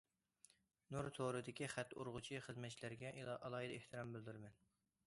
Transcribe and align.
نۇر 0.95 1.09
تورىدىكى 1.17 1.69
خەت 1.75 1.95
ئۇرغۇچى 1.99 2.41
خىزمەتچىلەرگە 2.47 3.13
ئالاھىدە 3.29 3.79
ئېھتىرام 3.79 4.19
بىلدۈرىمەن. 4.19 4.61